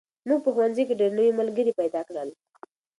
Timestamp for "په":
0.45-0.49